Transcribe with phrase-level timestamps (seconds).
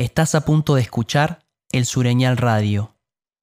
[0.00, 2.96] Estás a punto de escuchar el Sureñal Radio.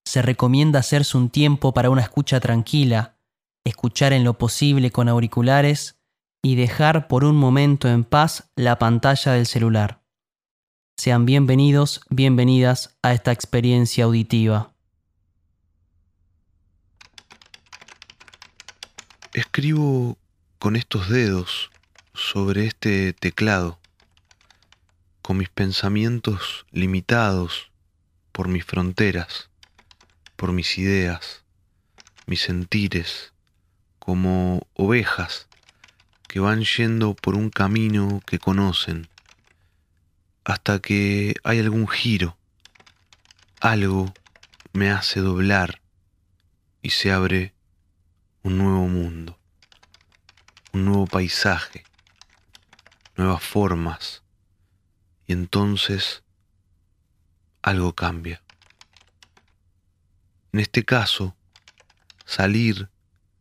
[0.06, 3.20] Se recomienda hacerse un tiempo para una escucha tranquila,
[3.63, 5.99] escuchar en lo posible con auriculares
[6.42, 10.01] y dejar por un momento en paz la pantalla del celular.
[10.99, 14.74] Sean bienvenidos, bienvenidas a esta experiencia auditiva.
[19.31, 20.17] Escribo
[20.58, 21.70] con estos dedos
[22.16, 23.77] sobre este teclado,
[25.27, 27.70] con mis pensamientos limitados
[28.31, 29.49] por mis fronteras,
[30.38, 31.44] por mis ideas,
[32.27, 33.34] mis sentires,
[33.99, 35.49] como ovejas
[36.30, 39.09] que van yendo por un camino que conocen,
[40.45, 42.38] hasta que hay algún giro,
[43.59, 44.13] algo
[44.71, 45.82] me hace doblar
[46.82, 47.54] y se abre
[48.44, 49.38] un nuevo mundo,
[50.71, 51.84] un nuevo paisaje,
[53.18, 54.23] nuevas formas,
[55.27, 56.23] y entonces
[57.62, 58.41] algo cambia.
[60.54, 61.35] En este caso,
[62.26, 62.90] salir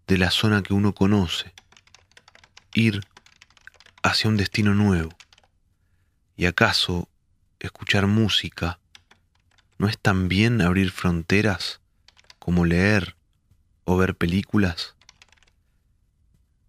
[0.06, 1.54] de la zona que uno conoce,
[2.74, 3.00] ir
[4.02, 5.10] hacia un destino nuevo.
[6.36, 7.08] ¿Y acaso
[7.60, 8.78] escuchar música
[9.78, 11.80] no es también abrir fronteras
[12.38, 13.16] como leer
[13.84, 14.94] o ver películas?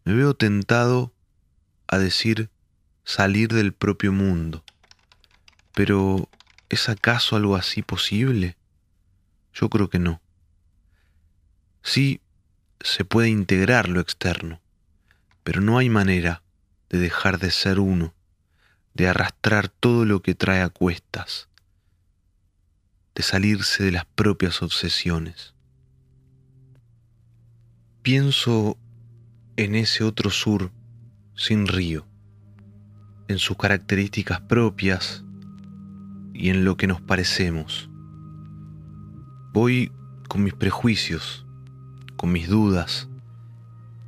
[0.06, 1.12] Me veo tentado
[1.88, 2.50] a decir
[3.04, 4.64] salir del propio mundo.
[5.78, 6.28] Pero
[6.70, 8.58] ¿es acaso algo así posible?
[9.54, 10.20] Yo creo que no.
[11.84, 12.20] Sí
[12.80, 14.60] se puede integrar lo externo,
[15.44, 16.42] pero no hay manera
[16.90, 18.16] de dejar de ser uno,
[18.96, 21.48] de arrastrar todo lo que trae a cuestas,
[23.14, 25.54] de salirse de las propias obsesiones.
[28.02, 28.80] Pienso
[29.58, 30.72] en ese otro sur
[31.36, 32.08] sin río,
[33.28, 35.24] en sus características propias
[36.38, 37.90] y en lo que nos parecemos.
[39.52, 39.92] Voy
[40.30, 41.46] con mis prejuicios,
[42.16, 43.10] con mis dudas,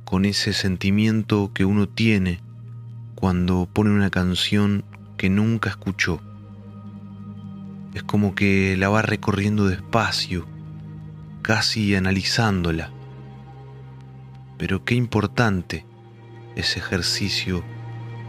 [0.04, 2.40] con ese sentimiento que uno tiene
[3.14, 4.84] cuando pone una canción
[5.16, 6.20] que nunca escuchó.
[7.92, 10.46] Es como que la va recorriendo despacio,
[11.42, 12.92] casi analizándola
[14.60, 15.86] pero qué importante
[16.54, 17.64] ese ejercicio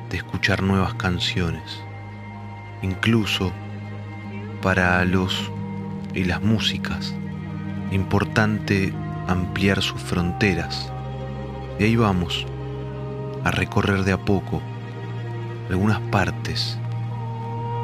[0.09, 1.83] de escuchar nuevas canciones,
[2.81, 3.51] incluso
[4.61, 5.51] para los
[6.13, 7.15] y las músicas,
[7.91, 8.93] importante
[9.27, 10.91] ampliar sus fronteras.
[11.79, 12.45] Y ahí vamos,
[13.43, 14.61] a recorrer de a poco
[15.69, 16.77] algunas partes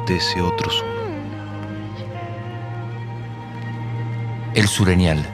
[0.06, 0.86] de ese otro sur.
[4.54, 5.24] El Sureñal,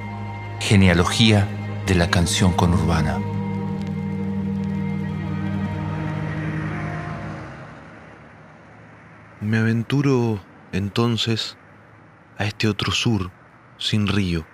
[0.61, 1.47] genealogía
[1.87, 3.19] de la canción conurbana.
[9.41, 10.41] Me aventuro
[10.75, 11.57] entonces
[12.37, 13.31] a este otro sur,
[13.79, 14.45] sin río,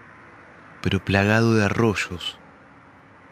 [0.83, 2.39] pero plagado de arroyos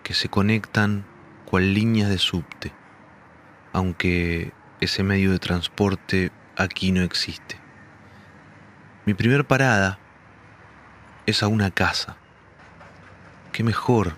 [0.02, 1.04] que se conectan
[1.44, 2.72] cual líneas de subte,
[3.72, 7.56] aunque ese medio de transporte aquí no existe.
[9.04, 9.98] Mi primer parada
[11.26, 12.16] es a una casa
[13.52, 14.14] qué mejor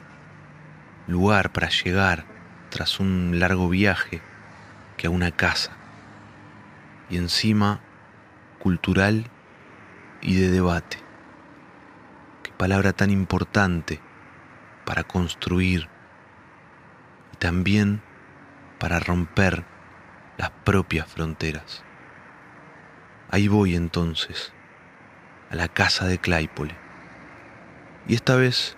[1.08, 2.24] lugar para llegar
[2.68, 4.22] tras un largo viaje
[4.96, 5.72] que a una casa.
[7.08, 7.80] Y encima
[8.60, 9.24] cultural
[10.20, 10.98] y de debate.
[12.44, 14.00] Qué palabra tan importante
[14.84, 15.88] para construir
[17.32, 18.02] y también
[18.78, 19.64] para romper
[20.36, 21.84] las propias fronteras.
[23.30, 24.52] Ahí voy entonces,
[25.50, 26.74] a la casa de Claypole.
[28.08, 28.76] Y esta vez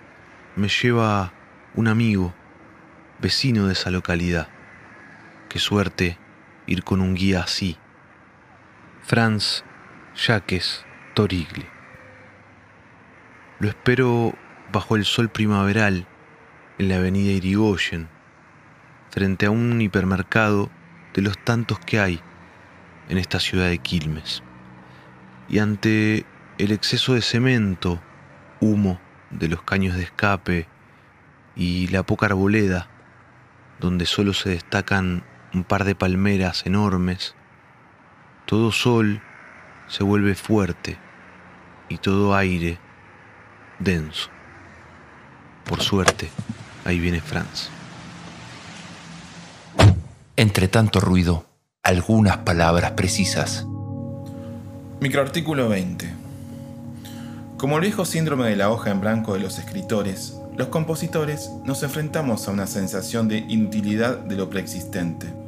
[0.55, 1.33] me lleva
[1.75, 2.33] un amigo,
[3.19, 4.47] vecino de esa localidad.
[5.49, 6.17] Qué suerte
[6.67, 7.77] ir con un guía así.
[9.01, 9.63] Franz
[10.15, 10.85] Jacques
[11.15, 11.65] Torigli.
[13.59, 14.35] Lo espero
[14.71, 16.07] bajo el sol primaveral
[16.77, 18.09] en la avenida Irigoyen,
[19.09, 20.69] frente a un hipermercado
[21.15, 22.21] de los tantos que hay
[23.09, 24.43] en esta ciudad de Quilmes.
[25.49, 26.25] Y ante
[26.59, 27.99] el exceso de cemento,
[28.59, 28.99] humo
[29.31, 30.67] de los caños de escape
[31.55, 32.87] y la poca arboleda,
[33.79, 35.23] donde solo se destacan
[35.53, 37.35] un par de palmeras enormes,
[38.45, 39.21] todo sol
[39.93, 40.97] se vuelve fuerte
[41.87, 42.79] y todo aire
[43.77, 44.27] denso.
[45.65, 46.29] Por suerte,
[46.83, 47.69] ahí viene Franz.
[50.35, 51.45] Entre tanto ruido,
[51.83, 53.67] algunas palabras precisas.
[54.99, 56.11] Microartículo 20.
[57.57, 61.83] Como el viejo síndrome de la hoja en blanco de los escritores, los compositores nos
[61.83, 65.42] enfrentamos a una sensación de inutilidad de lo preexistente.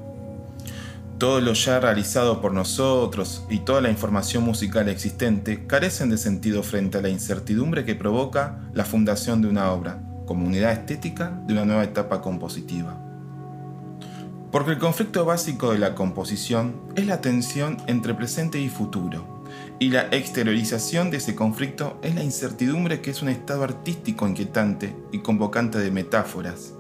[1.18, 6.62] Todo lo ya realizado por nosotros y toda la información musical existente carecen de sentido
[6.62, 11.54] frente a la incertidumbre que provoca la fundación de una obra, como unidad estética de
[11.54, 13.02] una nueva etapa compositiva.
[14.52, 19.44] Porque el conflicto básico de la composición es la tensión entre presente y futuro,
[19.80, 24.96] y la exteriorización de ese conflicto es la incertidumbre que es un estado artístico inquietante
[25.14, 26.74] y convocante de metáforas,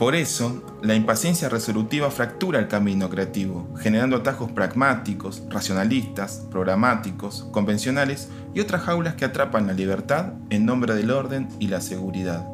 [0.00, 8.30] por eso, la impaciencia resolutiva fractura el camino creativo, generando atajos pragmáticos, racionalistas, programáticos, convencionales
[8.54, 12.48] y otras jaulas que atrapan la libertad en nombre del orden y la seguridad.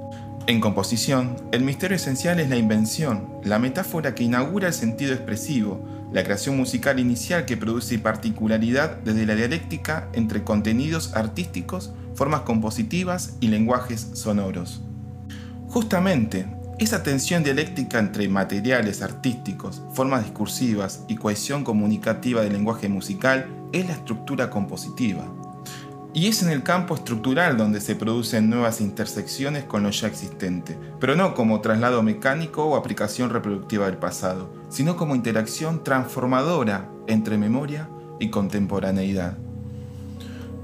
[0.48, 5.88] En composición, el misterio esencial es la invención, la metáfora que inaugura el sentido expresivo,
[6.12, 13.36] la creación musical inicial que produce particularidad desde la dialéctica entre contenidos artísticos, formas compositivas
[13.38, 14.82] y lenguajes sonoros.
[15.68, 23.46] Justamente, esa tensión dialéctica entre materiales artísticos, formas discursivas y cohesión comunicativa del lenguaje musical
[23.72, 25.24] es la estructura compositiva.
[26.12, 30.78] Y es en el campo estructural donde se producen nuevas intersecciones con lo ya existente,
[31.00, 37.38] pero no como traslado mecánico o aplicación reproductiva del pasado, sino como interacción transformadora entre
[37.38, 37.88] memoria
[38.20, 39.38] y contemporaneidad.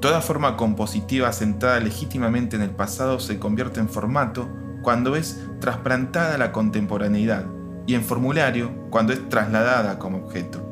[0.00, 4.48] Toda forma compositiva sentada legítimamente en el pasado se convierte en formato
[4.82, 7.46] cuando es trasplantada a la contemporaneidad
[7.86, 10.68] y en formulario cuando es trasladada como objeto.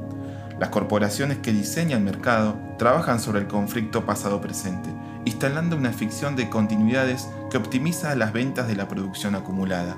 [0.59, 4.91] Las corporaciones que diseñan el mercado trabajan sobre el conflicto pasado-presente,
[5.25, 9.97] instalando una ficción de continuidades que optimiza las ventas de la producción acumulada.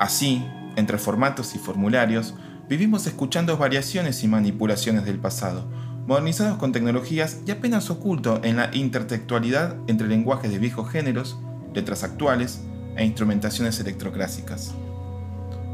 [0.00, 0.44] Así,
[0.76, 2.34] entre formatos y formularios,
[2.68, 5.68] vivimos escuchando variaciones y manipulaciones del pasado,
[6.06, 11.38] modernizados con tecnologías y apenas oculto en la intertextualidad entre lenguajes de viejos géneros,
[11.74, 12.62] letras actuales,
[12.98, 14.74] e instrumentaciones electroclásicas.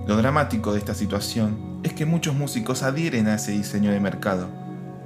[0.07, 4.49] Lo dramático de esta situación es que muchos músicos adhieren a ese diseño de mercado,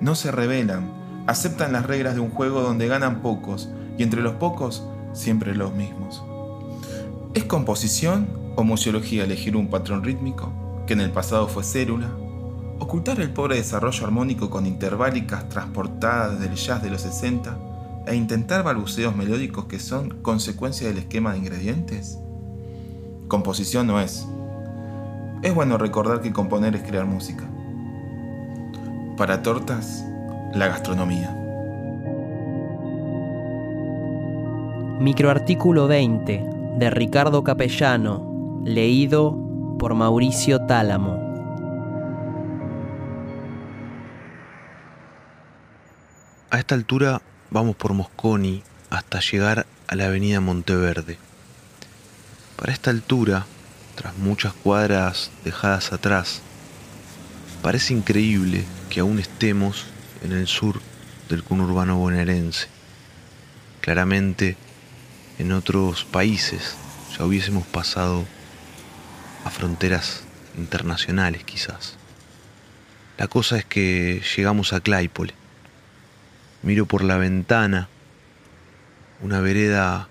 [0.01, 0.93] no se rebelan,
[1.27, 5.73] aceptan las reglas de un juego donde ganan pocos y entre los pocos siempre los
[5.73, 6.23] mismos.
[7.35, 10.53] ¿Es composición o museología elegir un patrón rítmico,
[10.87, 12.09] que en el pasado fue célula?
[12.81, 17.68] ¿Ocultar el pobre desarrollo armónico con interválicas transportadas del jazz de los 60
[18.09, 22.19] e intentar balbuceos melódicos que son consecuencia del esquema de ingredientes?
[23.29, 24.27] Composición no es.
[25.43, 27.45] Es bueno recordar que componer es crear música.
[29.17, 30.05] Para tortas,
[30.55, 31.35] la gastronomía.
[35.01, 36.45] Microartículo 20
[36.79, 41.29] de Ricardo Capellano, leído por Mauricio Tálamo.
[46.51, 47.21] A esta altura
[47.51, 51.17] Vamos por Mosconi hasta llegar a la avenida Monteverde.
[52.57, 53.47] Para esta altura,
[53.95, 56.43] tras muchas cuadras dejadas atrás,
[57.63, 59.87] parece increíble que aún estemos
[60.23, 60.83] en el sur
[61.31, 62.69] del conurbano bonaerense.
[63.81, 64.59] Claramente,
[65.39, 66.77] en otros países
[67.17, 68.27] ya hubiésemos pasado
[69.47, 70.25] a fronteras
[70.59, 71.97] internacionales quizás.
[73.17, 75.38] La cosa es que llegamos a Claypole
[76.63, 77.89] Miro por la ventana
[79.21, 80.09] una vereda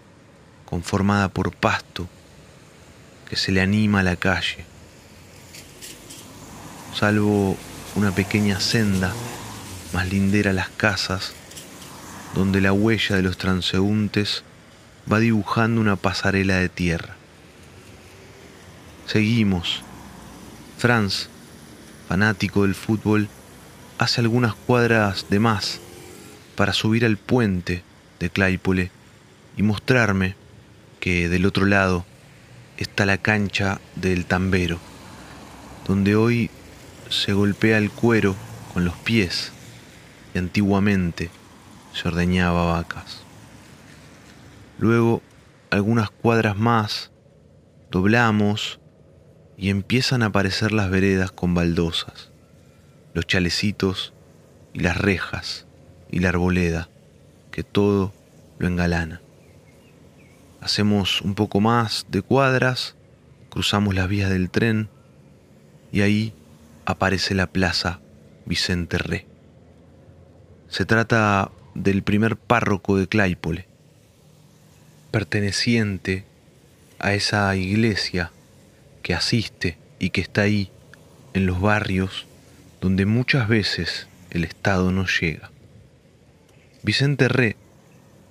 [0.65, 2.07] conformada por pasto
[3.29, 4.65] que se le anima a la calle.
[6.95, 7.57] Salvo
[7.95, 9.13] una pequeña senda
[9.93, 11.33] más lindera a las casas,
[12.33, 14.43] donde la huella de los transeúntes
[15.11, 17.15] va dibujando una pasarela de tierra.
[19.05, 19.83] Seguimos.
[20.77, 21.29] Franz,
[22.07, 23.29] fanático del fútbol,
[23.97, 25.81] hace algunas cuadras de más
[26.57, 27.83] para subir al puente
[28.19, 28.89] de Claypole
[29.55, 30.35] y mostrarme
[30.99, 32.03] que del otro lado
[32.77, 34.79] está la cancha del tambero,
[35.87, 36.49] donde hoy
[37.09, 38.35] se golpea el cuero
[38.73, 39.51] con los pies
[40.33, 41.29] y antiguamente
[41.93, 43.21] se ordeñaba vacas.
[44.79, 45.21] Luego,
[45.69, 47.11] algunas cuadras más,
[47.91, 48.79] doblamos
[49.57, 52.31] y empiezan a aparecer las veredas con baldosas,
[53.13, 54.11] los chalecitos
[54.73, 55.66] y las rejas
[56.11, 56.89] y la arboleda,
[57.51, 58.13] que todo
[58.59, 59.21] lo engalana.
[60.61, 62.95] Hacemos un poco más de cuadras,
[63.49, 64.89] cruzamos las vías del tren
[65.91, 66.33] y ahí
[66.85, 67.99] aparece la plaza
[68.45, 69.25] Vicente Re.
[70.69, 73.67] Se trata del primer párroco de Claypole,
[75.11, 76.25] perteneciente
[76.99, 78.31] a esa iglesia
[79.03, 80.71] que asiste y que está ahí
[81.33, 82.25] en los barrios
[82.81, 85.51] donde muchas veces el Estado no llega.
[86.87, 87.57] Vicente Re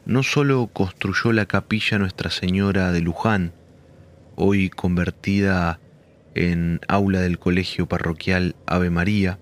[0.06, 3.52] no solo construyó la capilla Nuestra Señora de Luján,
[4.34, 5.78] hoy convertida
[6.34, 9.38] en aula del colegio parroquial Ave María,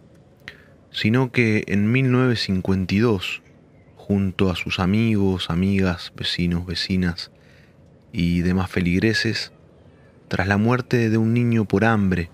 [0.90, 3.42] sino que en 1952,
[3.94, 7.30] junto a sus amigos, amigas, vecinos, vecinas
[8.12, 9.52] y demás feligreses,
[10.26, 12.30] tras la muerte de un niño por hambre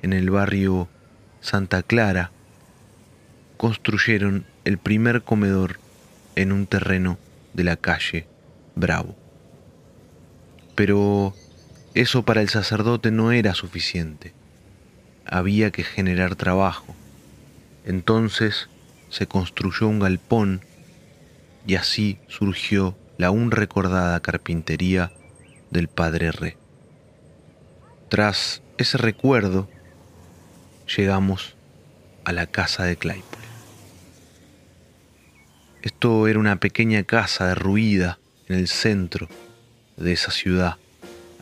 [0.00, 0.88] en el barrio
[1.40, 2.30] Santa Clara,
[3.56, 5.80] construyeron el primer comedor
[6.36, 7.18] en un terreno
[7.54, 8.26] de la calle
[8.74, 9.16] Bravo.
[10.74, 11.34] Pero
[11.94, 14.32] eso para el sacerdote no era suficiente.
[15.26, 16.94] Había que generar trabajo.
[17.84, 18.68] Entonces
[19.08, 20.62] se construyó un galpón
[21.66, 25.12] y así surgió la aún recordada carpintería
[25.70, 26.56] del Padre Re.
[28.08, 29.68] Tras ese recuerdo,
[30.96, 31.54] llegamos
[32.24, 33.29] a la casa de Claypole.
[35.82, 38.18] Esto era una pequeña casa derruida
[38.48, 39.28] en el centro
[39.96, 40.76] de esa ciudad,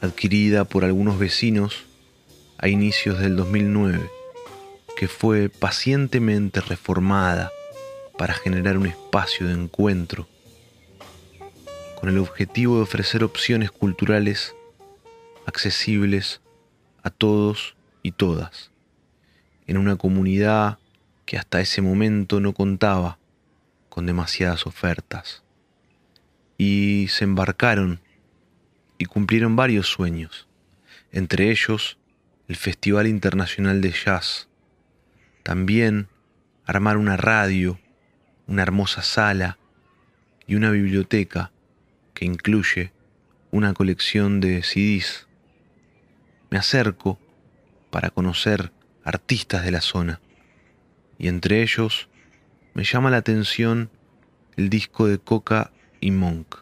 [0.01, 1.87] adquirida por algunos vecinos
[2.59, 4.09] a inicios del 2009,
[4.97, 7.51] que fue pacientemente reformada
[8.17, 10.29] para generar un espacio de encuentro
[11.99, 14.55] con el objetivo de ofrecer opciones culturales
[15.47, 16.41] accesibles
[17.03, 18.71] a todos y todas,
[19.67, 20.79] en una comunidad
[21.27, 23.18] que hasta ese momento no contaba
[23.89, 25.43] con demasiadas ofertas.
[26.57, 28.01] Y se embarcaron
[28.99, 30.49] y cumplieron varios sueños,
[31.13, 31.99] entre ellos
[32.49, 34.49] el Festival Internacional de Jazz,
[35.43, 36.09] también
[36.65, 37.79] armar una radio,
[38.47, 39.59] una hermosa sala
[40.47, 41.53] y una biblioteca
[42.15, 42.93] que incluye
[43.51, 45.29] una colección de CDs.
[46.51, 47.19] Me acerco
[47.91, 48.73] para conocer
[49.05, 50.21] artistas de la zona
[51.19, 52.09] y entre ellos
[52.79, 53.91] me llama la atención
[54.57, 56.59] el disco de Coca y Monk.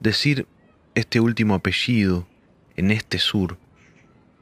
[0.00, 0.46] Decir
[0.94, 2.28] este último apellido
[2.76, 3.56] en este sur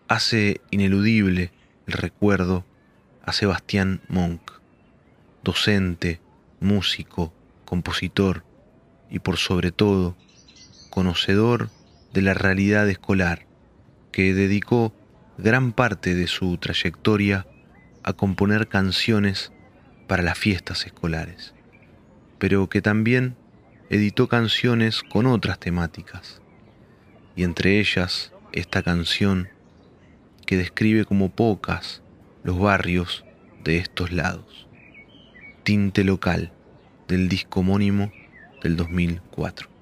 [0.08, 1.52] hace ineludible
[1.86, 2.64] el recuerdo
[3.22, 4.40] a Sebastián Monk,
[5.44, 6.20] docente,
[6.58, 7.32] músico,
[7.64, 8.42] compositor
[9.08, 10.16] y por sobre todo
[10.90, 11.70] conocedor
[12.12, 13.46] de la realidad escolar,
[14.10, 14.92] que dedicó
[15.38, 17.46] gran parte de su trayectoria
[18.02, 19.52] a componer canciones
[20.06, 21.54] para las fiestas escolares,
[22.38, 23.36] pero que también
[23.90, 26.40] editó canciones con otras temáticas,
[27.34, 29.48] y entre ellas esta canción
[30.46, 32.02] que describe como pocas
[32.44, 33.24] los barrios
[33.64, 34.66] de estos lados.
[35.64, 36.52] Tinte local
[37.08, 38.12] del disco homónimo
[38.62, 39.75] del 2004.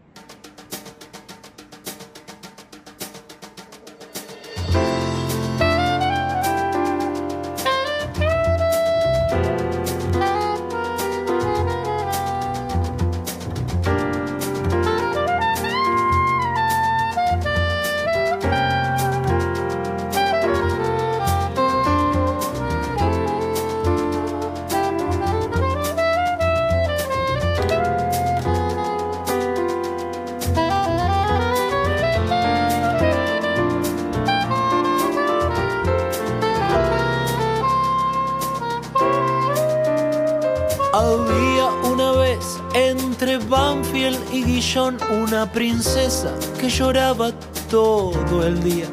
[45.11, 47.31] Una princesa que lloraba
[47.71, 48.87] todo el día.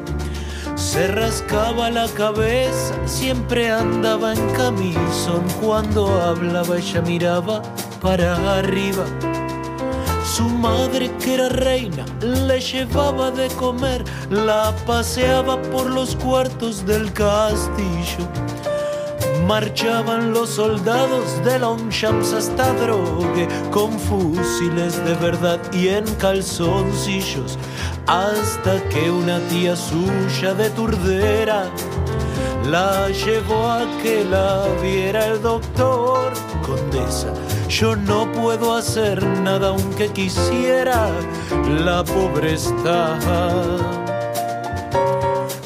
[0.76, 5.42] Se rascaba la cabeza, siempre andaba en camisón.
[5.60, 7.62] Cuando hablaba ella miraba
[8.00, 9.04] para arriba.
[10.24, 17.12] Su madre, que era reina, le llevaba de comer, la paseaba por los cuartos del
[17.12, 18.51] castillo
[19.46, 27.58] marchaban los soldados de Longchamps hasta Drogue con fusiles de verdad y en calzoncillos
[28.06, 31.70] hasta que una tía suya de Turdera
[32.70, 36.32] la llevó a que la viera el doctor.
[36.64, 37.32] Condesa
[37.68, 41.10] yo no puedo hacer nada aunque quisiera
[41.84, 43.18] la pobre está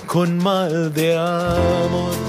[0.06, 2.25] con mal de amor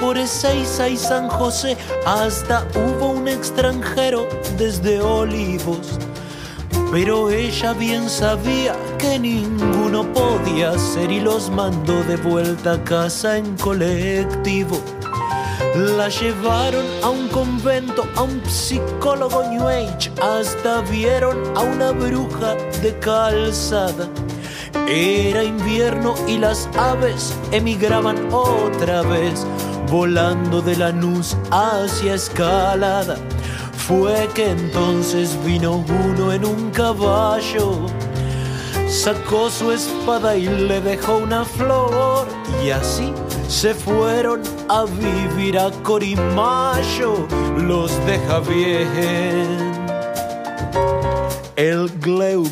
[0.00, 5.98] por Ezeiza y San José, hasta hubo un extranjero desde Olivos
[6.90, 13.38] pero ella bien sabía que ninguno podía ser y los mandó de vuelta a casa
[13.38, 14.80] en colectivo.
[15.76, 22.54] La llevaron a un convento, a un psicólogo New Age, hasta vieron a una bruja
[22.82, 24.08] de calzada.
[24.92, 29.46] Era invierno y las aves emigraban otra vez,
[29.88, 33.16] volando de la Lanús hacia Escalada.
[33.72, 37.86] Fue que entonces vino uno en un caballo,
[38.88, 42.26] sacó su espada y le dejó una flor
[42.64, 43.12] y así
[43.46, 47.28] se fueron a vivir a Corimayo,
[47.58, 49.70] los deja bien
[51.54, 52.42] el Gleu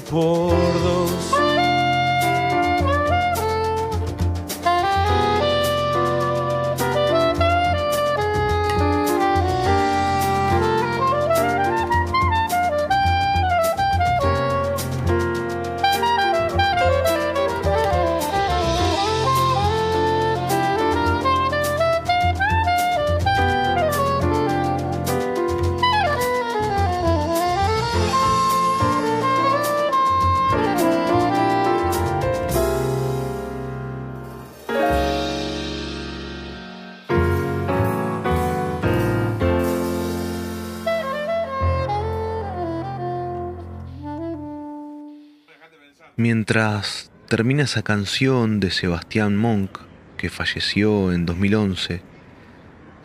[46.20, 49.78] Mientras termina esa canción de Sebastián Monk,
[50.16, 52.02] que falleció en 2011,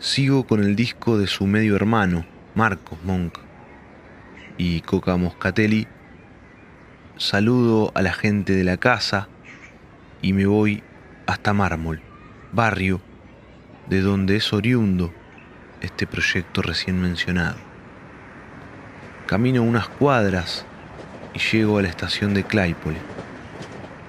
[0.00, 3.38] sigo con el disco de su medio hermano, Marcos Monk,
[4.58, 5.86] y Coca Moscatelli.
[7.16, 9.28] Saludo a la gente de la casa
[10.20, 10.82] y me voy
[11.26, 12.02] hasta Mármol,
[12.50, 13.00] barrio
[13.88, 15.14] de donde es oriundo
[15.82, 17.58] este proyecto recién mencionado.
[19.28, 20.66] Camino unas cuadras
[21.34, 22.98] y llego a la estación de Claypole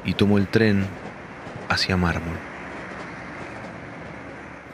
[0.05, 0.85] y tomo el tren
[1.67, 2.37] hacia Mármol.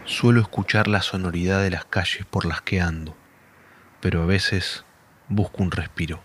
[0.06, 3.15] Suelo escuchar la sonoridad de las calles por las que ando,
[4.02, 4.84] pero a veces
[5.30, 6.21] busco un respiro.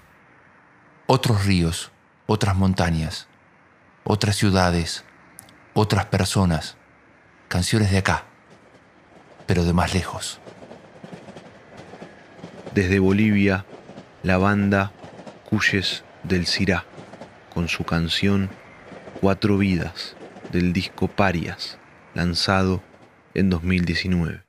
[1.07, 1.92] Otros ríos,
[2.27, 3.29] otras montañas,
[4.03, 5.05] otras ciudades,
[5.72, 6.77] otras personas,
[7.46, 8.24] canciones de acá,
[9.46, 10.40] pero de más lejos.
[12.74, 13.64] Desde Bolivia,
[14.24, 14.90] la banda
[15.48, 16.84] Cuyes del Cirá,
[17.52, 18.50] con su canción
[19.20, 20.16] Cuatro Vidas
[20.52, 21.78] del disco Parias,
[22.14, 22.82] lanzado
[23.34, 24.42] en 2019.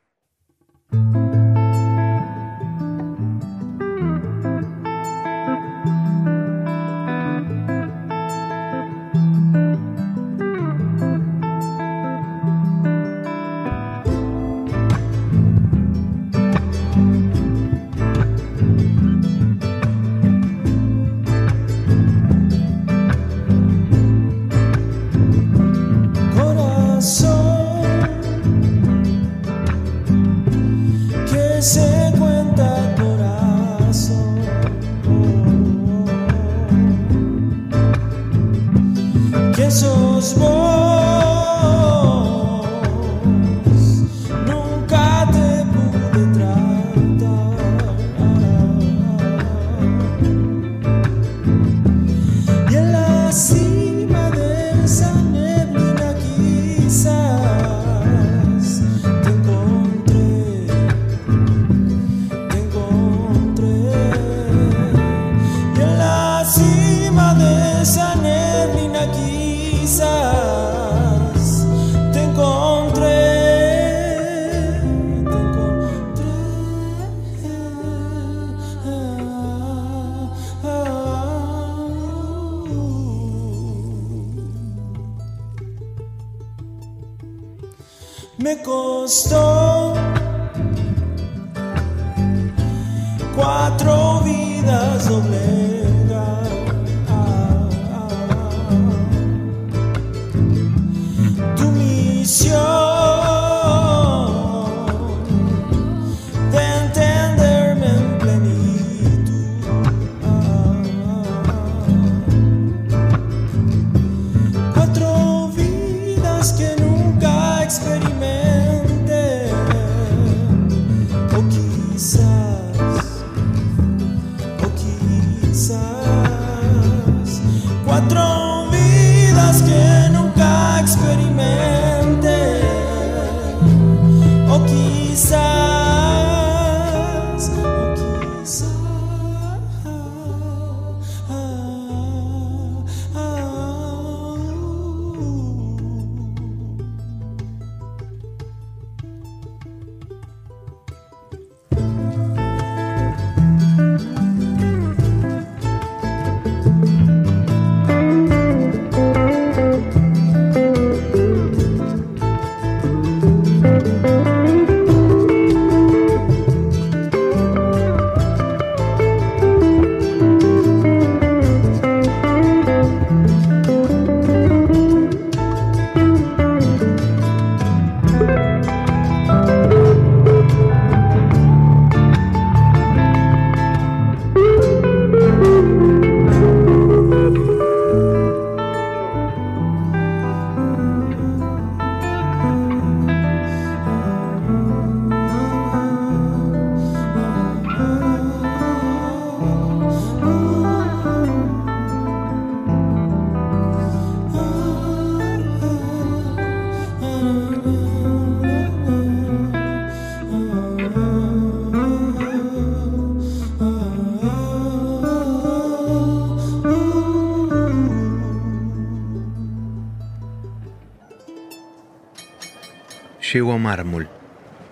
[223.38, 224.10] Llego a Mármol,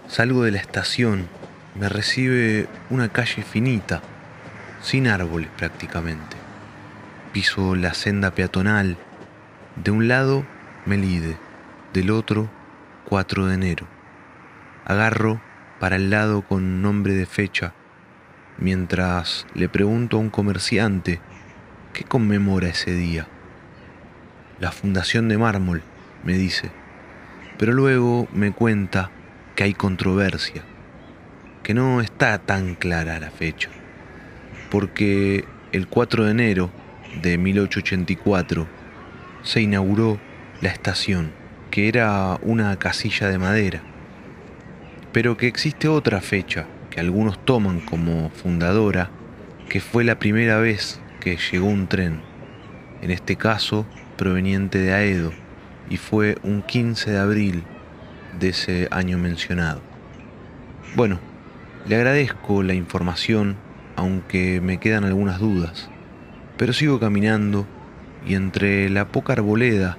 [0.07, 1.27] salgo de la estación,
[1.75, 4.01] me recibe una calle finita,
[4.81, 6.35] sin árboles prácticamente.
[7.31, 8.97] Piso la senda peatonal,
[9.75, 10.47] de un lado
[10.87, 11.37] Melide,
[11.93, 12.49] del otro
[13.07, 13.87] 4 de enero.
[14.83, 15.39] Agarro
[15.79, 17.75] para el lado con nombre de fecha,
[18.57, 21.21] mientras le pregunto a un comerciante
[21.93, 23.27] qué conmemora ese día.
[24.59, 25.83] La Fundación de Mármol,
[26.23, 26.71] me dice,
[27.57, 29.11] pero luego me cuenta
[29.55, 30.63] que hay controversia,
[31.63, 33.69] que no está tan clara la fecha,
[34.69, 36.71] porque el 4 de enero
[37.21, 38.67] de 1884
[39.43, 40.19] se inauguró
[40.61, 41.31] la estación,
[41.71, 43.81] que era una casilla de madera,
[45.11, 49.09] pero que existe otra fecha que algunos toman como fundadora,
[49.69, 52.21] que fue la primera vez que llegó un tren,
[53.01, 53.85] en este caso
[54.17, 55.31] proveniente de Aedo,
[55.89, 57.63] y fue un 15 de abril
[58.39, 59.81] de ese año mencionado.
[60.95, 61.19] Bueno,
[61.87, 63.55] le agradezco la información,
[63.95, 65.89] aunque me quedan algunas dudas,
[66.57, 67.67] pero sigo caminando
[68.25, 69.97] y entre la poca arboleda,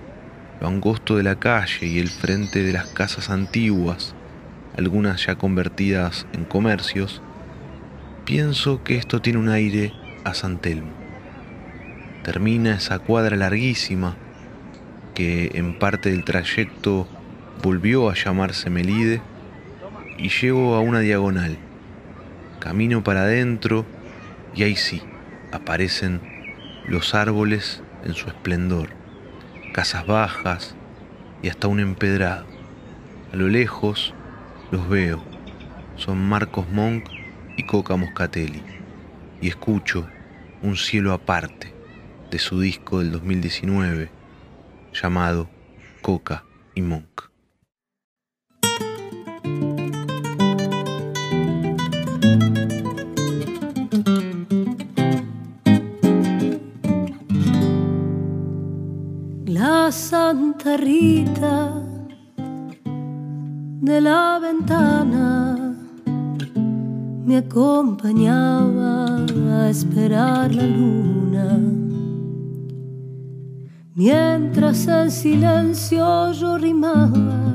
[0.60, 4.14] lo angosto de la calle y el frente de las casas antiguas,
[4.76, 7.22] algunas ya convertidas en comercios,
[8.24, 9.92] pienso que esto tiene un aire
[10.24, 10.90] a San Telmo.
[12.24, 14.16] Termina esa cuadra larguísima
[15.16, 17.08] que en parte del trayecto
[17.62, 19.22] volvió a llamarse Melide
[20.18, 21.56] y llego a una diagonal.
[22.60, 23.86] Camino para adentro
[24.54, 25.02] y ahí sí,
[25.52, 26.20] aparecen
[26.86, 28.90] los árboles en su esplendor,
[29.72, 30.76] casas bajas
[31.42, 32.44] y hasta un empedrado.
[33.32, 34.12] A lo lejos
[34.70, 35.24] los veo,
[35.96, 37.08] son Marcos Monk
[37.56, 38.62] y Coca Moscatelli,
[39.40, 40.06] y escucho
[40.60, 41.72] un cielo aparte
[42.30, 44.15] de su disco del 2019
[45.00, 45.48] llamado
[46.02, 47.22] Coca y Monk.
[59.46, 61.72] La Santa Rita
[63.80, 65.76] de la ventana
[67.24, 71.75] me acompañaba a esperar la luna.
[73.98, 77.54] Mientras en silencio yo rimaba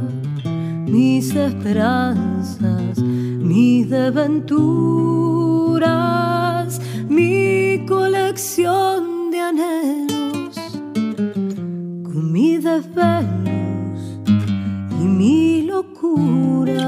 [0.88, 10.56] mis esperanzas, mis desventuras, mi colección de anhelos,
[12.04, 14.20] con mis desvelos
[15.00, 16.82] y mis locuras,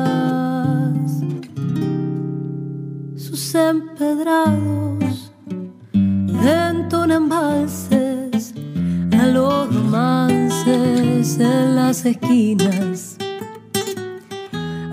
[3.15, 5.31] sus empedrados
[5.93, 8.02] entonan valses
[9.27, 13.17] los romances en las esquinas.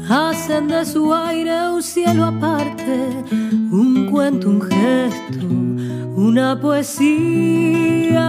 [0.09, 3.25] Hacen de su aire un cielo aparte,
[3.71, 5.47] un cuento, un gesto,
[6.17, 8.27] una poesía.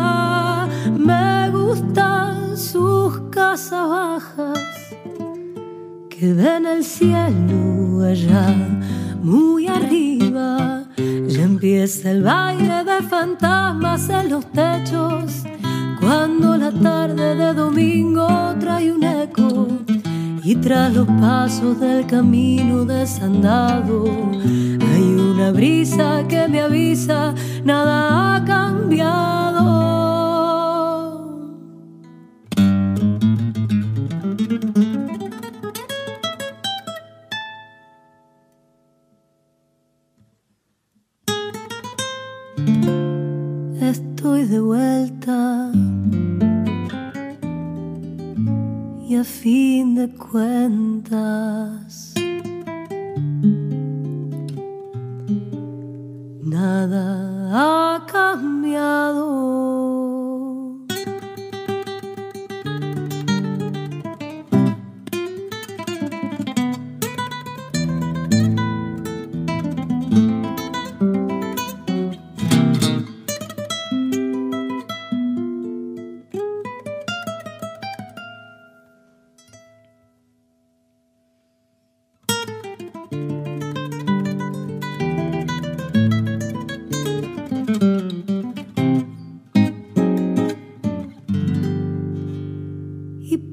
[0.97, 4.59] Me gustan sus casas bajas
[6.09, 8.55] que ven el cielo allá,
[9.23, 10.83] muy arriba.
[11.27, 15.43] Ya empieza el baile de fantasmas en los techos,
[16.01, 18.27] cuando la tarde de domingo
[18.59, 19.67] trae un eco.
[20.43, 24.05] Y tras los pasos del camino desandado,
[24.91, 29.61] hay una brisa que me avisa, nada ha cambiado.
[43.79, 45.71] Estoy de vuelta
[49.11, 52.13] y a fin de cuentas
[56.41, 59.51] nada ha cambiado.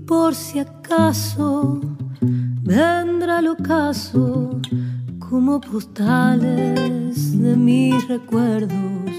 [0.09, 1.83] Por si acaso
[2.63, 4.59] vendrá el ocaso
[5.19, 9.13] como postales de mis recuerdos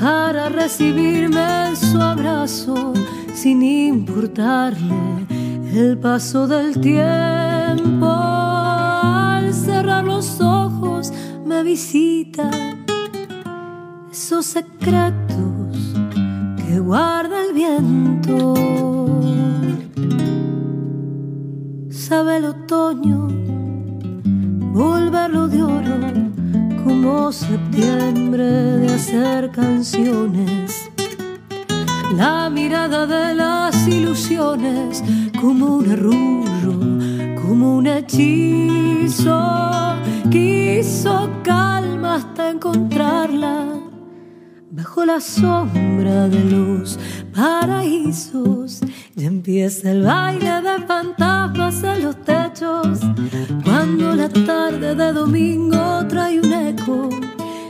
[0.00, 2.94] para recibirme en su abrazo
[3.34, 5.26] sin importarle
[5.74, 11.12] El paso del tiempo al cerrar los ojos
[11.44, 12.50] me visita
[14.10, 15.76] esos secretos
[16.56, 18.71] que guarda el viento.
[22.12, 23.26] El otoño
[24.74, 25.96] volverlo de oro
[26.84, 30.90] como septiembre de hacer canciones.
[32.14, 35.02] La mirada de las ilusiones
[35.40, 39.40] como un arrullo, como un hechizo.
[40.30, 43.80] Quiso calma hasta encontrarla
[44.70, 46.98] bajo la sombra de los
[47.34, 48.80] paraísos.
[49.14, 53.00] Y empieza el baile de fantasmas en los techos.
[53.64, 57.08] Cuando la tarde de domingo trae un eco.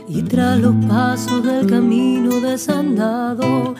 [0.07, 3.75] Y tras los pasos del camino desandado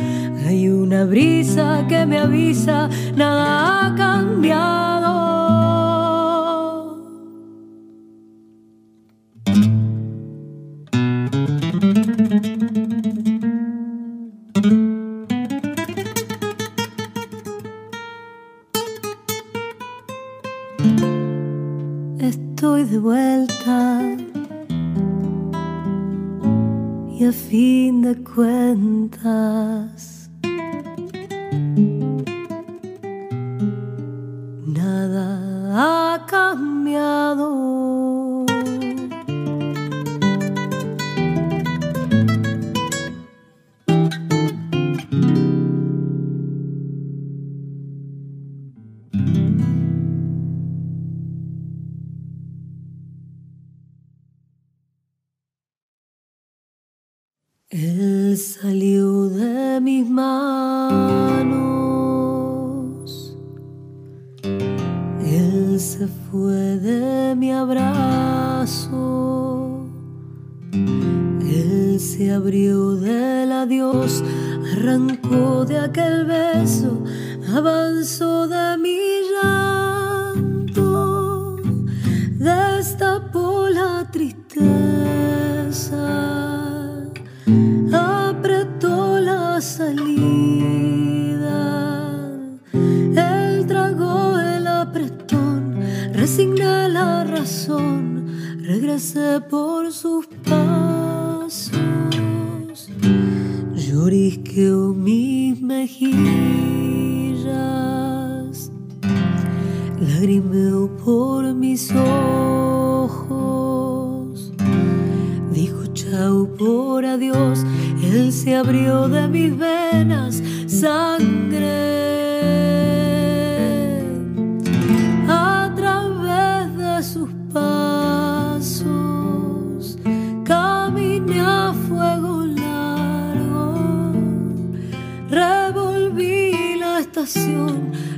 [0.46, 5.53] hay una brisa que me avisa, nada ha cambiado.
[22.50, 24.02] Estoy de vuelta
[27.18, 30.30] y a fin de cuentas
[34.66, 35.28] nada
[35.74, 37.53] ha cambiado.
[58.64, 58.73] Él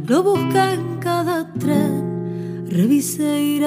[0.07, 3.65] lo busqué en cada tren, revisé ir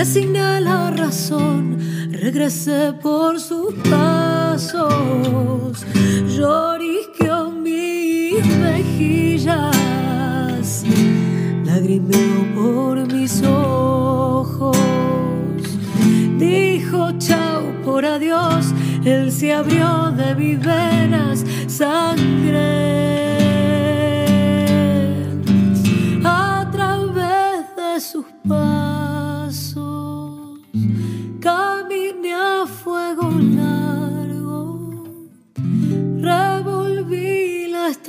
[0.00, 1.76] resigné la razón,
[2.10, 5.84] regresé por sus pasos,
[6.26, 9.56] llorisqueó mis mejillas,
[11.66, 14.78] lagrimeó por mis ojos,
[16.38, 18.72] dijo chau por adiós,
[19.04, 23.19] él se abrió de mis venas sangre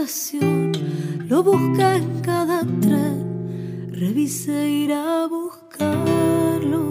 [0.02, 6.82] lo busqué en cada tren, revisé ir a buscarlo.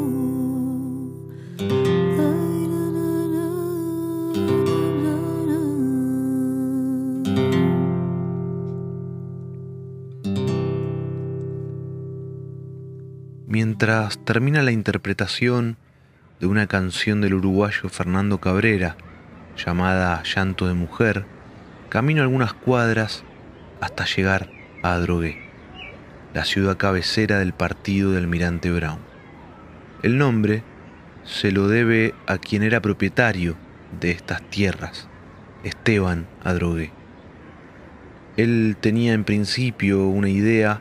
[13.49, 15.79] Mientras termina la interpretación
[16.39, 18.97] de una canción del uruguayo Fernando Cabrera
[19.57, 21.40] llamada Llanto de Mujer,
[21.91, 23.25] camino algunas cuadras
[23.81, 24.49] hasta llegar
[24.81, 25.39] a Adrogué,
[26.33, 29.01] la ciudad cabecera del partido del almirante Brown.
[30.05, 30.63] El nombre
[31.25, 33.57] se lo debe a quien era propietario
[34.01, 35.09] de estas tierras,
[35.65, 36.93] Esteban Adrogué.
[38.37, 40.81] Él tenía en principio una idea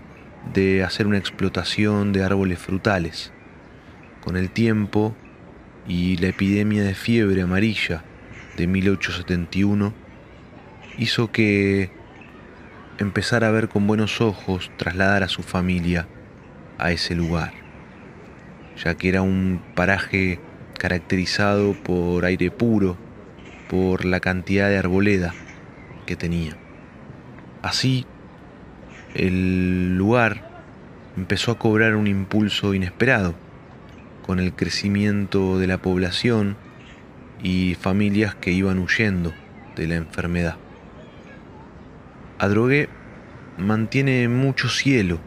[0.54, 3.34] de hacer una explotación de árboles frutales.
[4.24, 5.16] Con el tiempo
[5.88, 8.04] y la epidemia de fiebre amarilla
[8.58, 10.09] de 1871
[11.00, 11.90] hizo que
[12.98, 16.08] empezara a ver con buenos ojos trasladar a su familia
[16.78, 17.54] a ese lugar,
[18.84, 20.40] ya que era un paraje
[20.78, 22.98] caracterizado por aire puro,
[23.70, 25.34] por la cantidad de arboleda
[26.06, 26.58] que tenía.
[27.62, 28.06] Así,
[29.16, 30.50] el lugar
[31.16, 33.36] empezó a cobrar un impulso inesperado
[34.26, 36.58] con el crecimiento de la población
[37.42, 39.34] y familias que iban huyendo
[39.78, 40.58] de la enfermedad.
[42.40, 42.88] Adrogué
[43.58, 45.20] mantiene mucho cielo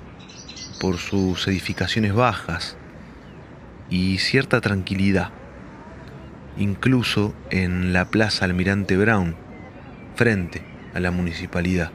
[0.81, 2.79] por sus edificaciones bajas
[3.91, 5.29] y cierta tranquilidad,
[6.57, 9.37] incluso en la Plaza Almirante Brown,
[10.17, 10.63] frente
[10.95, 11.91] a la municipalidad.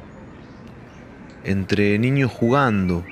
[1.44, 3.04] Entre niños jugando,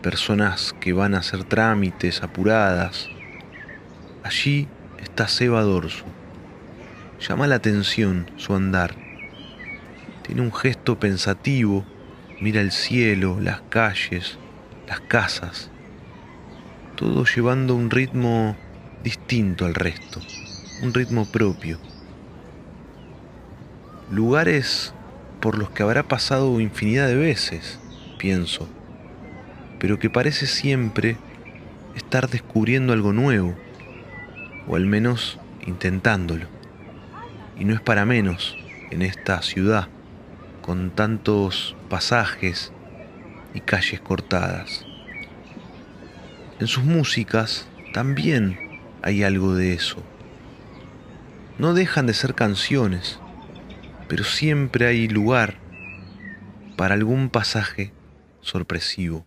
[0.00, 3.10] personas que van a hacer trámites apuradas,
[4.24, 4.68] allí
[5.02, 6.06] está Seba Dorso.
[7.20, 9.05] Llama la atención su andar
[10.26, 11.84] tiene un gesto pensativo,
[12.40, 14.38] mira el cielo, las calles,
[14.88, 15.70] las casas,
[16.96, 18.56] todo llevando un ritmo
[19.04, 20.20] distinto al resto,
[20.82, 21.78] un ritmo propio.
[24.10, 24.92] Lugares
[25.40, 27.78] por los que habrá pasado infinidad de veces,
[28.18, 28.68] pienso,
[29.78, 31.16] pero que parece siempre
[31.94, 33.54] estar descubriendo algo nuevo,
[34.66, 36.48] o al menos intentándolo.
[37.56, 38.56] Y no es para menos
[38.90, 39.88] en esta ciudad
[40.66, 42.72] con tantos pasajes
[43.54, 44.84] y calles cortadas.
[46.58, 48.58] En sus músicas también
[49.02, 50.02] hay algo de eso.
[51.58, 53.20] No dejan de ser canciones,
[54.08, 55.54] pero siempre hay lugar
[56.76, 57.92] para algún pasaje
[58.40, 59.24] sorpresivo.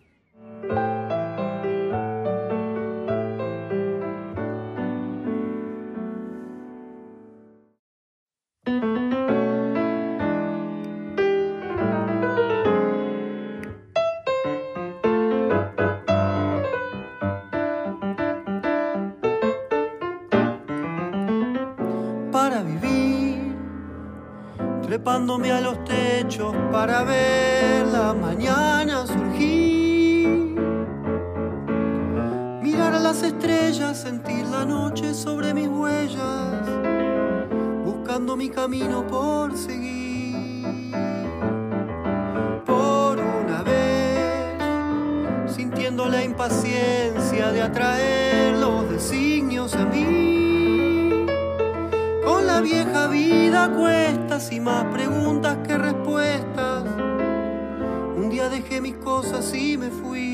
[34.00, 36.66] Sentir la noche sobre mis huellas,
[37.84, 40.92] buscando mi camino por seguir.
[42.64, 50.40] Por una vez, sintiendo la impaciencia de atraer los designios a mí
[52.42, 56.84] la vieja vida cuestas y más preguntas que respuestas.
[58.16, 60.29] Un día dejé mis cosas y me fui.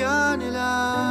[0.00, 1.10] Algo que anhelar.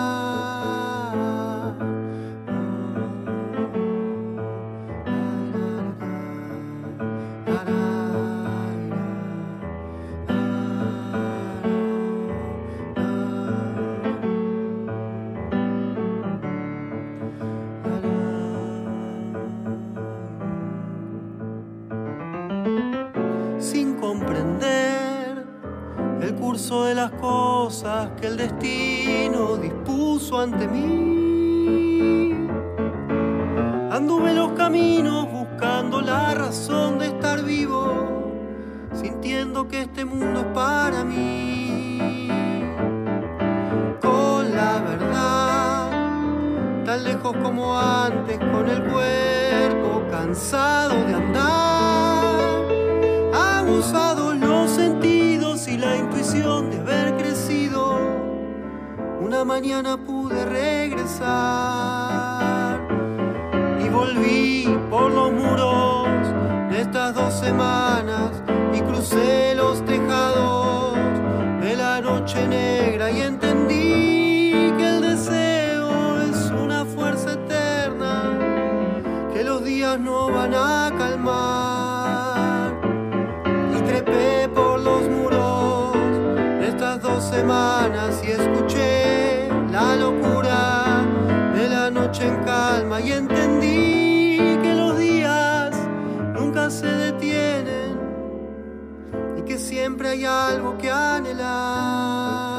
[26.69, 27.38] de las cosas
[28.19, 32.47] que el destino dispuso ante mí.
[33.91, 38.31] Anduve los caminos buscando la razón de estar vivo,
[38.95, 42.27] sintiendo que este mundo es para mí.
[44.01, 45.91] Con la verdad,
[46.85, 52.63] tan lejos como antes, con el cuerpo cansado de andar,
[53.59, 54.38] abusado
[56.33, 57.97] de haber crecido,
[59.19, 61.27] una mañana pude regresar
[63.83, 66.07] y volví por los muros
[66.69, 68.43] de estas dos semanas
[68.75, 70.99] y crucé los tejados
[71.61, 73.48] de la noche negra y entendí
[93.05, 95.75] y entendí que los días
[96.33, 97.97] nunca se detienen
[99.37, 102.58] y que siempre hay algo que anhelar.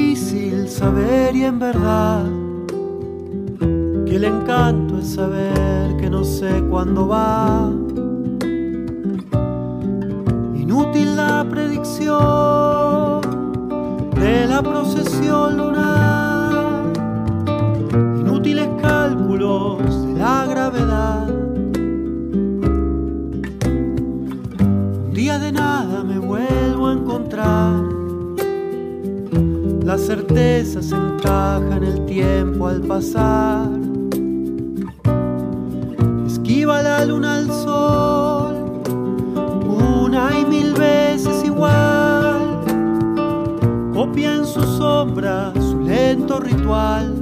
[0.00, 2.24] Difícil saber y en verdad
[4.06, 7.70] que el encanto es saber que no sé cuándo va.
[10.54, 13.20] Inútil la predicción
[14.14, 16.92] de la procesión lunar.
[18.20, 21.28] Inútiles cálculos de la gravedad.
[25.08, 27.89] Un día de nada me vuelvo a encontrar.
[29.90, 33.68] La certeza se encaja en el tiempo al pasar.
[36.24, 38.82] Esquiva la luna al sol,
[40.04, 42.60] una y mil veces igual.
[43.92, 47.19] Copia en su sombra su lento ritual.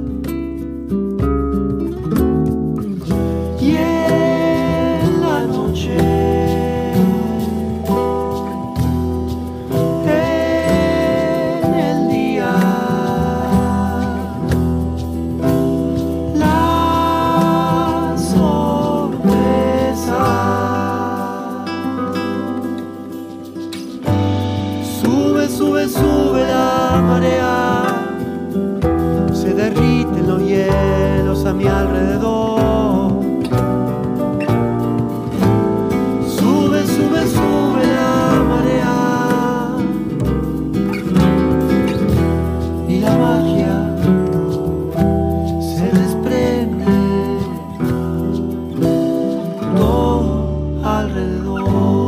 [50.83, 51.98] Alrededor.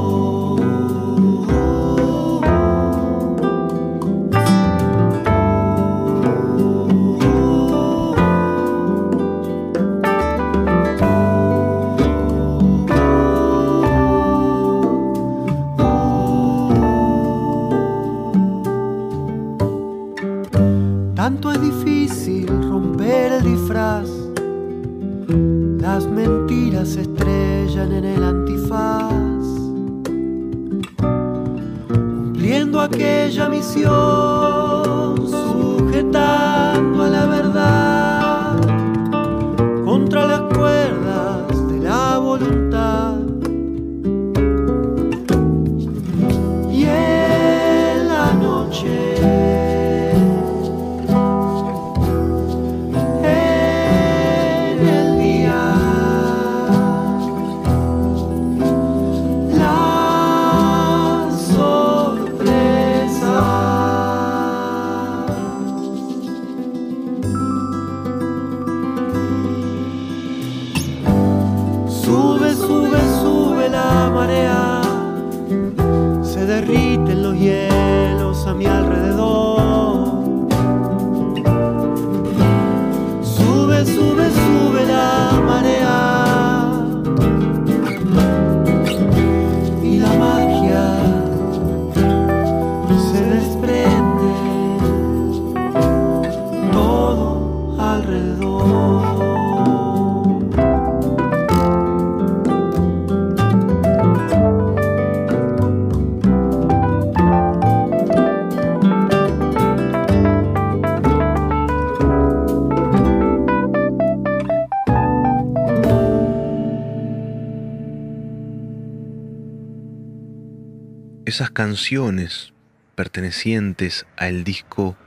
[121.32, 122.52] Esas canciones
[122.94, 124.98] pertenecientes al disco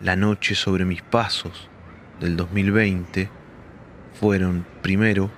[0.00, 1.68] La noche sobre mis pasos
[2.20, 3.28] del 2020
[4.18, 5.30] fueron primero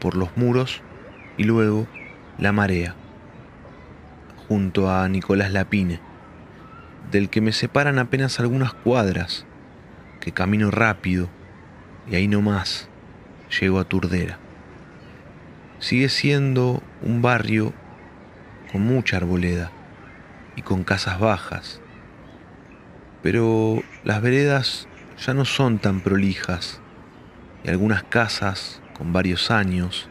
[0.00, 0.80] por los muros
[1.36, 1.86] y luego
[2.38, 2.94] La marea,
[4.48, 6.00] junto a Nicolás Lapine,
[7.10, 9.44] del que me separan apenas algunas cuadras,
[10.18, 11.28] que camino rápido
[12.10, 12.88] y ahí nomás
[13.60, 14.38] llego a Turdera.
[15.78, 17.74] Sigue siendo un barrio
[18.70, 19.70] con mucha arboleda
[20.56, 21.80] y con casas bajas,
[23.22, 24.86] Pero las veredas
[25.18, 26.80] ya no son tan prolijas
[27.64, 30.08] y algunas casas con varios años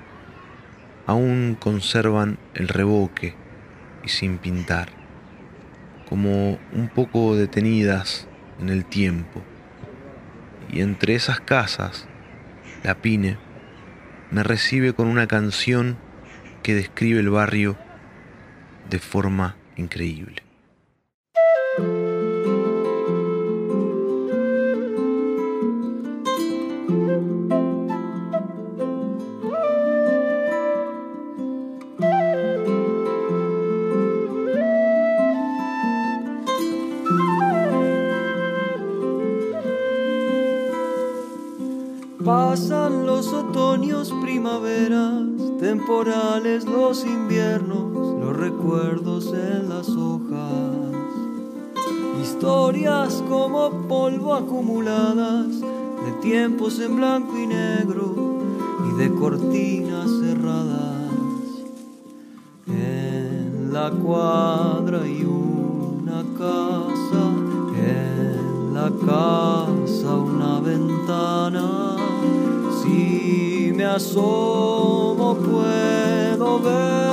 [1.05, 3.36] aún conservan el revoque
[4.03, 4.89] y sin pintar,
[6.10, 8.28] como un poco detenidas
[8.60, 9.41] en el tiempo.
[10.70, 12.08] Y entre esas casas,
[12.84, 13.38] la Pine
[14.32, 15.97] me recibe con una canción
[16.62, 17.78] que describe el barrio
[18.89, 20.43] de forma increíble.
[42.23, 45.23] Pasan los otoños, primaveras,
[45.61, 47.97] temporales los inviernos,
[48.38, 50.75] recuerdos en las hojas.
[52.21, 58.15] Historias como polvo acumuladas de tiempos en blanco y negro
[58.89, 61.11] y de cortinas cerradas.
[62.67, 67.23] En la cuadra hay una casa,
[67.75, 71.95] en la casa una ventana.
[72.83, 77.07] Si me asomo puedo verlo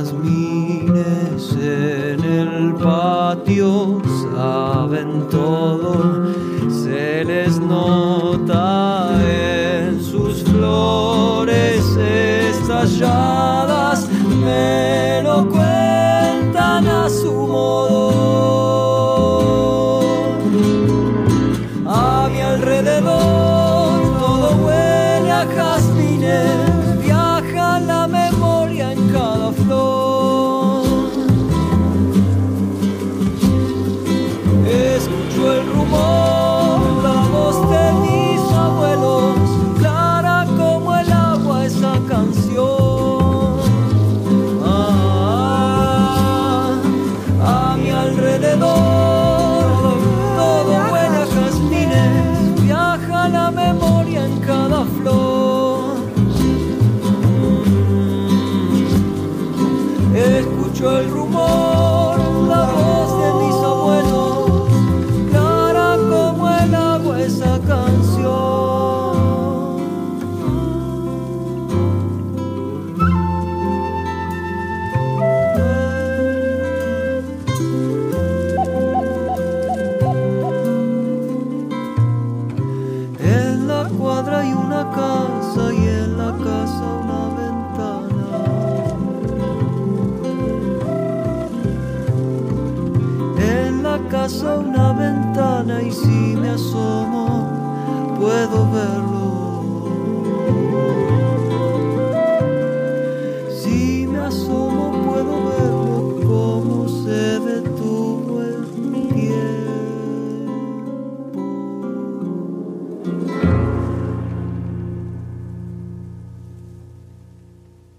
[0.00, 4.00] jazmines en el patio
[4.32, 6.32] saben todo,
[6.70, 11.84] se les nota en sus flores
[12.50, 14.08] estalladas,
[14.42, 15.48] me lo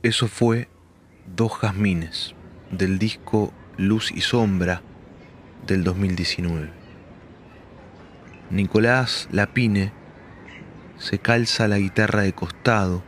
[0.04, 0.68] Eso fue
[1.28, 2.34] Dos Jazmines,
[2.72, 4.82] del disco Luz y Sombra
[5.68, 6.72] del 2019.
[8.50, 9.94] Nicolás Lapine
[10.98, 13.04] se calza la guitarra de costado,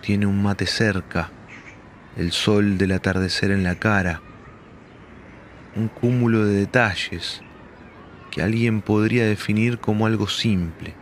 [0.00, 1.30] tiene un mate cerca,
[2.16, 4.20] el sol del atardecer en la cara,
[5.76, 7.40] un cúmulo de detalles
[8.32, 10.92] que alguien podría definir como algo simple,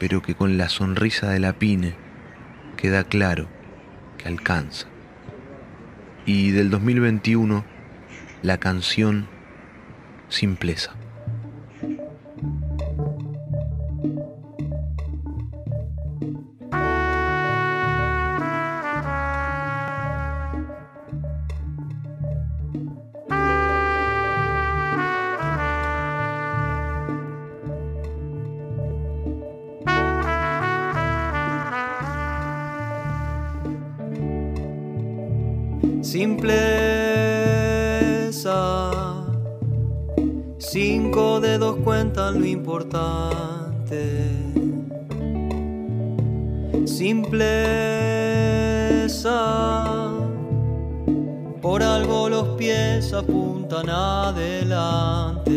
[0.00, 2.03] pero que con la sonrisa de Lapine
[2.84, 3.48] queda claro
[4.18, 4.86] que alcanza.
[6.26, 7.64] Y del 2021,
[8.42, 9.26] la canción
[10.28, 10.92] Simpleza.
[42.34, 44.30] Lo importante.
[46.84, 47.34] Simpleza.
[51.62, 55.54] Por algo los pies apuntan adelante.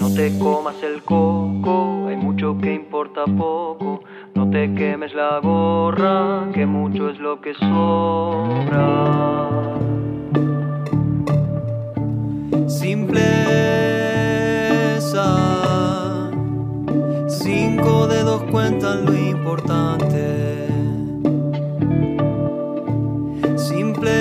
[0.00, 4.02] No te comas el coco, hay mucho que importa poco.
[4.34, 9.14] No te quemes la gorra, que mucho es lo que sobra.
[17.28, 20.66] Cinco dedos cuentan lo importante.
[23.56, 24.16] Simpleza.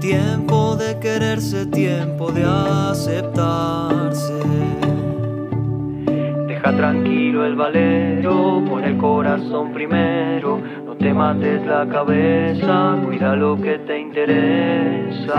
[0.00, 4.32] Tiempo de quererse, tiempo de aceptarse.
[6.46, 10.58] Deja tranquilo el valero, pon el corazón primero.
[10.86, 15.34] No te mates la cabeza, cuida lo que te interesa.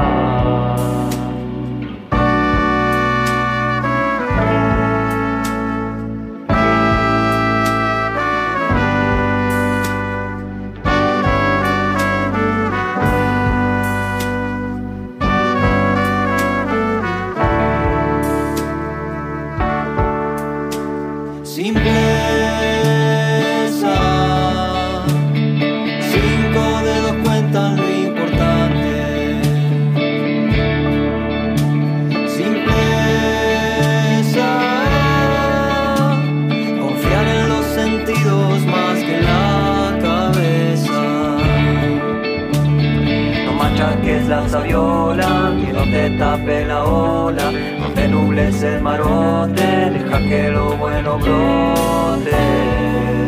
[44.50, 47.52] Machaques la sabiola, que no te tape la ola.
[47.80, 53.19] No te nubles el marote, deja que lo bueno brote.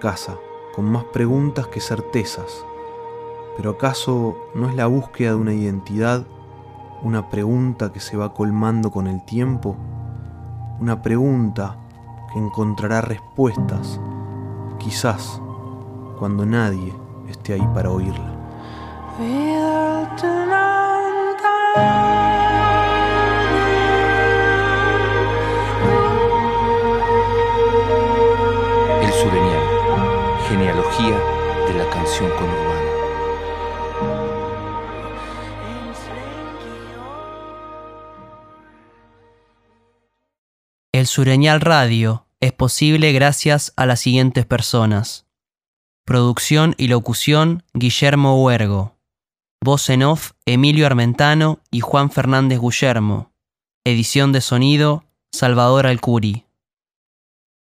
[0.00, 0.36] Casa,
[0.74, 2.66] con más preguntas que certezas.
[3.56, 6.26] Pero ¿acaso no es la búsqueda de una identidad
[7.02, 9.76] una pregunta que se va colmando con el tiempo?
[10.80, 11.76] Una pregunta
[12.32, 14.00] que encontrará respuestas,
[14.78, 15.40] quizás
[16.18, 16.92] cuando nadie
[17.28, 18.36] esté ahí para oírla.
[30.98, 32.90] De la canción conurbana.
[40.92, 45.26] El Sureñal Radio es posible gracias a las siguientes personas.
[46.04, 48.96] Producción y locución Guillermo Huergo.
[49.62, 53.32] Voz en off Emilio Armentano y Juan Fernández Guillermo.
[53.84, 56.44] Edición de sonido Salvador Alcuri.